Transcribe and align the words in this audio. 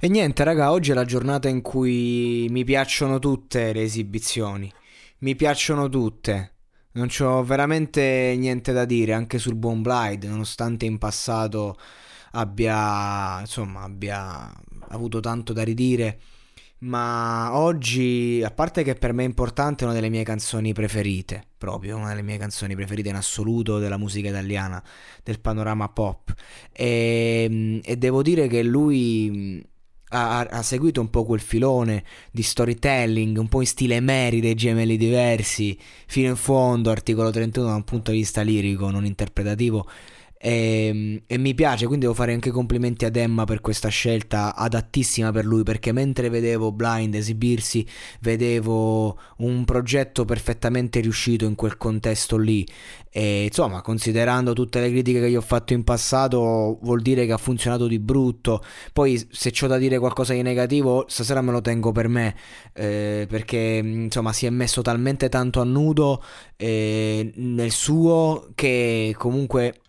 E 0.00 0.06
niente, 0.08 0.44
raga, 0.44 0.70
oggi 0.70 0.92
è 0.92 0.94
la 0.94 1.04
giornata 1.04 1.48
in 1.48 1.60
cui 1.60 2.46
mi 2.50 2.62
piacciono 2.62 3.18
tutte 3.18 3.72
le 3.72 3.82
esibizioni. 3.82 4.72
Mi 5.18 5.34
piacciono 5.34 5.88
tutte. 5.88 6.52
Non 6.92 7.08
c'ho 7.08 7.42
veramente 7.42 8.36
niente 8.38 8.72
da 8.72 8.84
dire 8.84 9.12
anche 9.12 9.38
sul 9.38 9.56
buon 9.56 9.82
Blind, 9.82 10.22
nonostante 10.22 10.84
in 10.84 10.98
passato 10.98 11.76
abbia, 12.32 13.40
insomma, 13.40 13.82
abbia 13.82 14.48
avuto 14.90 15.18
tanto 15.18 15.52
da 15.52 15.64
ridire. 15.64 16.20
Ma 16.80 17.56
oggi, 17.56 18.40
a 18.44 18.52
parte 18.52 18.84
che 18.84 18.94
per 18.94 19.12
me 19.12 19.24
è 19.24 19.26
importante, 19.26 19.82
è 19.82 19.86
una 19.86 19.96
delle 19.96 20.10
mie 20.10 20.22
canzoni 20.22 20.72
preferite, 20.72 21.42
proprio 21.58 21.96
una 21.96 22.10
delle 22.10 22.22
mie 22.22 22.38
canzoni 22.38 22.76
preferite 22.76 23.08
in 23.08 23.16
assoluto 23.16 23.80
della 23.80 23.96
musica 23.96 24.28
italiana, 24.28 24.80
del 25.24 25.40
panorama 25.40 25.88
pop. 25.88 26.32
E, 26.70 27.80
e 27.82 27.96
devo 27.96 28.22
dire 28.22 28.46
che 28.46 28.62
lui 28.62 29.66
ha, 30.10 30.38
ha, 30.40 30.62
seguito 30.62 31.00
un 31.00 31.10
po' 31.10 31.24
quel 31.24 31.40
filone 31.40 32.04
di 32.30 32.42
storytelling, 32.42 33.36
un 33.36 33.48
po' 33.48 33.60
in 33.60 33.66
stile 33.66 34.00
Mary 34.00 34.40
dei 34.40 34.54
gemelli 34.54 34.96
diversi, 34.96 35.78
fino 36.06 36.28
in 36.28 36.36
fondo, 36.36 36.90
articolo 36.90 37.30
31 37.30 37.66
da 37.68 37.74
un 37.74 37.84
punto 37.84 38.10
di 38.10 38.18
vista 38.18 38.42
lirico, 38.42 38.90
non 38.90 39.04
interpretativo 39.04 39.86
e, 40.40 40.86
ehm, 40.86 41.22
e, 41.26 41.38
mi 41.38 41.54
piace, 41.54 41.86
quindi 41.86 42.04
devo 42.04 42.16
fare 42.16 42.32
anche 42.32 42.50
complimenti 42.50 43.04
ad 43.04 43.16
Emma 43.16 43.44
per 43.44 43.60
questa 43.60 43.88
scelta 43.88 44.54
adattissima 44.54 45.32
per 45.32 45.44
lui, 45.44 45.64
perché 45.64 45.92
mentre 45.92 46.28
vedevo 46.30 46.70
Blind 46.72 47.14
esibirsi, 47.14 47.86
vedevo 48.20 49.18
un 49.38 49.64
progetto 49.64 50.24
perfettamente 50.24 51.00
riuscito 51.00 51.44
in 51.44 51.54
quel 51.56 51.76
contesto 51.76 52.36
lì. 52.36 52.66
E 53.10 53.44
insomma, 53.44 53.82
considerando 53.82 54.52
tutte 54.52 54.80
le 54.80 54.90
critiche 54.90 55.20
che 55.20 55.30
gli 55.30 55.36
ho 55.36 55.40
fatto 55.40 55.72
in 55.72 55.82
passato, 55.82 56.78
vuol 56.82 57.02
dire 57.02 57.26
che 57.26 57.32
ha 57.32 57.38
funzionato 57.38 57.86
di 57.88 57.98
brutto. 57.98 58.62
Poi, 58.92 59.26
se 59.30 59.50
c'ho 59.50 59.66
da 59.66 59.76
dire 59.78 59.98
qualcosa 59.98 60.34
di 60.34 60.42
negativo, 60.42 61.04
stasera 61.08 61.40
me 61.40 61.50
lo 61.50 61.60
tengo 61.60 61.90
per 61.90 62.08
me, 62.08 62.36
eh, 62.74 63.26
perché 63.28 63.80
insomma 63.82 64.32
si 64.32 64.46
è 64.46 64.50
messo 64.50 64.82
talmente 64.82 65.28
tanto 65.28 65.60
a 65.60 65.64
nudo 65.64 66.22
eh, 66.56 67.32
nel 67.34 67.70
suo 67.72 68.50
che 68.54 69.14
comunque 69.16 69.80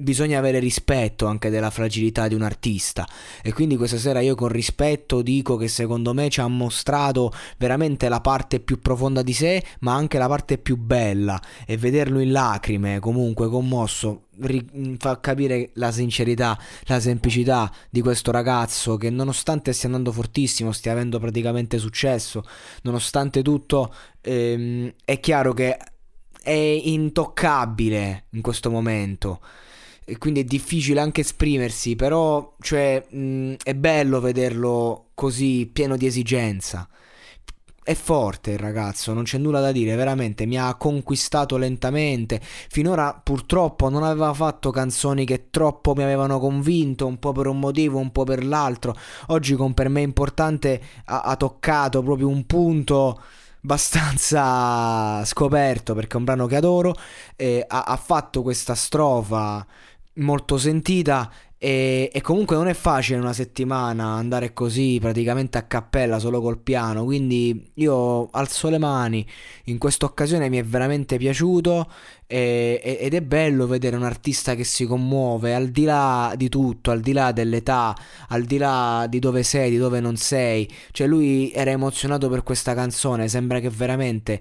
bisogna 0.00 0.38
avere 0.38 0.58
rispetto 0.58 1.26
anche 1.26 1.50
della 1.50 1.70
fragilità 1.70 2.28
di 2.28 2.34
un 2.34 2.42
artista. 2.42 3.06
E 3.42 3.52
quindi 3.52 3.76
questa 3.76 3.98
sera 3.98 4.20
io 4.20 4.34
con 4.34 4.48
rispetto 4.48 5.22
dico 5.22 5.56
che 5.56 5.68
secondo 5.68 6.12
me 6.14 6.28
ci 6.28 6.40
ha 6.40 6.46
mostrato 6.46 7.32
veramente 7.58 8.08
la 8.08 8.20
parte 8.20 8.60
più 8.60 8.80
profonda 8.80 9.22
di 9.22 9.32
sé 9.32 9.62
ma 9.80 9.94
anche 9.94 10.18
la 10.18 10.28
parte 10.28 10.58
più 10.58 10.76
bella. 10.76 11.40
E 11.66 11.76
vederlo 11.76 12.20
in 12.20 12.32
lacrime 12.32 12.98
comunque 12.98 13.48
commosso 13.48 14.24
ri- 14.40 14.96
fa 14.98 15.20
capire 15.20 15.70
la 15.74 15.92
sincerità 15.92 16.58
la 16.84 17.00
semplicità 17.00 17.70
di 17.90 18.00
questo 18.00 18.30
ragazzo 18.30 18.96
che 18.96 19.10
nonostante 19.10 19.72
stia 19.72 19.88
andando 19.88 20.12
fortissimo 20.12 20.72
stia 20.72 20.92
avendo 20.92 21.18
praticamente 21.18 21.78
successo 21.78 22.44
nonostante 22.82 23.42
tutto 23.42 23.92
ehm, 24.20 24.92
è 25.04 25.20
chiaro 25.20 25.52
che 25.52 25.76
è 26.42 26.50
intoccabile 26.50 28.26
in 28.30 28.40
questo 28.40 28.70
momento 28.70 29.40
e 30.10 30.18
quindi 30.18 30.40
è 30.40 30.44
difficile 30.44 30.98
anche 30.98 31.20
esprimersi, 31.20 31.94
però 31.94 32.56
cioè, 32.60 33.06
mh, 33.08 33.54
è 33.62 33.74
bello 33.76 34.18
vederlo 34.18 35.10
così 35.14 35.70
pieno 35.72 35.96
di 35.96 36.04
esigenza. 36.06 36.88
È 37.80 37.94
forte 37.94 38.50
il 38.50 38.58
ragazzo, 38.58 39.12
non 39.12 39.22
c'è 39.22 39.38
nulla 39.38 39.60
da 39.60 39.70
dire, 39.70 39.94
veramente 39.94 40.46
mi 40.46 40.58
ha 40.58 40.74
conquistato 40.74 41.56
lentamente. 41.56 42.40
Finora 42.42 43.14
purtroppo 43.22 43.88
non 43.88 44.02
aveva 44.02 44.34
fatto 44.34 44.70
canzoni 44.70 45.24
che 45.24 45.48
troppo 45.48 45.94
mi 45.94 46.02
avevano 46.02 46.40
convinto, 46.40 47.06
un 47.06 47.20
po' 47.20 47.30
per 47.30 47.46
un 47.46 47.60
motivo, 47.60 47.98
un 47.98 48.10
po' 48.10 48.24
per 48.24 48.44
l'altro. 48.44 48.96
Oggi 49.28 49.54
con 49.54 49.74
per 49.74 49.88
me 49.88 50.00
importante 50.00 50.80
ha, 51.04 51.20
ha 51.20 51.36
toccato 51.36 52.02
proprio 52.02 52.26
un 52.26 52.44
punto 52.46 53.20
abbastanza 53.62 55.24
scoperto 55.24 55.94
perché 55.94 56.14
è 56.14 56.16
un 56.16 56.24
brano 56.24 56.46
che 56.46 56.56
adoro. 56.56 56.94
Eh, 57.36 57.64
ha, 57.66 57.82
ha 57.84 57.96
fatto 57.96 58.42
questa 58.42 58.74
strofa 58.74 59.64
molto 60.14 60.58
sentita 60.58 61.30
e, 61.62 62.08
e, 62.10 62.22
comunque 62.22 62.56
non 62.56 62.68
è 62.68 62.72
facile 62.72 63.18
una 63.18 63.34
settimana 63.34 64.14
andare 64.14 64.54
così 64.54 64.96
praticamente 64.98 65.58
a 65.58 65.64
cappella 65.64 66.18
solo 66.18 66.40
col 66.40 66.58
piano. 66.58 67.04
Quindi 67.04 67.70
io 67.74 68.30
alzo 68.30 68.70
le 68.70 68.78
mani. 68.78 69.26
In 69.64 69.76
questa 69.76 70.06
occasione 70.06 70.48
mi 70.48 70.56
è 70.56 70.64
veramente 70.64 71.18
piaciuto. 71.18 71.86
E, 72.26 72.98
ed 72.98 73.12
è 73.12 73.20
bello 73.20 73.66
vedere 73.66 73.96
un 73.96 74.04
artista 74.04 74.54
che 74.54 74.64
si 74.64 74.86
commuove 74.86 75.54
al 75.54 75.68
di 75.68 75.84
là 75.84 76.32
di 76.34 76.48
tutto, 76.48 76.92
al 76.92 77.00
di 77.00 77.12
là 77.12 77.30
dell'età, 77.30 77.94
al 78.28 78.44
di 78.44 78.56
là 78.56 79.06
di 79.06 79.18
dove 79.18 79.42
sei, 79.42 79.68
di 79.68 79.76
dove 79.76 80.00
non 80.00 80.16
sei. 80.16 80.66
Cioè, 80.92 81.06
lui 81.06 81.52
era 81.52 81.70
emozionato 81.72 82.30
per 82.30 82.42
questa 82.42 82.72
canzone. 82.72 83.28
Sembra 83.28 83.60
che 83.60 83.68
veramente 83.68 84.40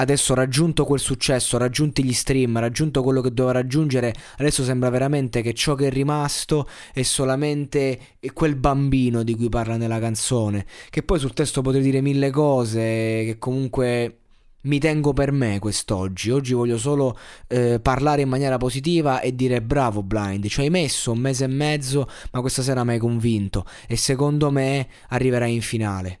adesso 0.00 0.34
raggiunto 0.34 0.84
quel 0.84 0.98
successo, 0.98 1.58
raggiunti 1.58 2.02
gli 2.02 2.12
stream, 2.12 2.58
raggiunto 2.58 3.02
quello 3.02 3.20
che 3.20 3.32
doveva 3.32 3.58
raggiungere, 3.58 4.14
adesso 4.38 4.64
sembra 4.64 4.88
veramente 4.90 5.42
che 5.42 5.52
ciò 5.52 5.74
che 5.74 5.88
è 5.88 5.90
rimasto 5.90 6.66
è 6.92 7.02
solamente 7.02 7.98
quel 8.32 8.56
bambino 8.56 9.22
di 9.22 9.34
cui 9.36 9.48
parla 9.48 9.76
nella 9.76 9.98
canzone. 9.98 10.64
Che 10.88 11.02
poi 11.02 11.18
sul 11.18 11.34
testo 11.34 11.60
potrei 11.60 11.82
dire 11.82 12.00
mille 12.00 12.30
cose, 12.30 12.80
che 12.80 13.36
comunque 13.38 14.16
mi 14.62 14.78
tengo 14.78 15.12
per 15.12 15.32
me 15.32 15.58
quest'oggi. 15.58 16.30
Oggi 16.30 16.54
voglio 16.54 16.78
solo 16.78 17.16
eh, 17.46 17.78
parlare 17.80 18.22
in 18.22 18.28
maniera 18.28 18.56
positiva 18.56 19.20
e 19.20 19.34
dire 19.34 19.60
bravo 19.60 20.02
Blind, 20.02 20.46
ci 20.46 20.60
hai 20.60 20.70
messo 20.70 21.12
un 21.12 21.18
mese 21.18 21.44
e 21.44 21.48
mezzo, 21.48 22.08
ma 22.32 22.40
questa 22.40 22.62
sera 22.62 22.84
mi 22.84 22.92
hai 22.92 22.98
convinto 22.98 23.64
e 23.86 23.96
secondo 23.96 24.50
me 24.50 24.88
arriverai 25.08 25.54
in 25.54 25.62
finale. 25.62 26.20